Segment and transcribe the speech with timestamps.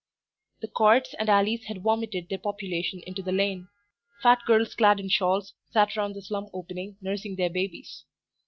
[0.61, 3.67] The courts and alleys had vomited their population into the Lane.
[4.23, 8.03] Fat girls clad in shawls sat around the slum opening nursing their babies.